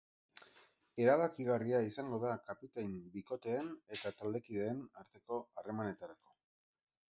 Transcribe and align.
Erabakigarria 1.03 1.81
izango 1.87 2.19
da 2.23 2.31
kapitain 2.47 2.97
bikoteen 3.19 3.71
eta 3.97 4.15
taldekideen 4.23 4.83
arteko 5.05 5.41
harremanetarako. 5.59 6.37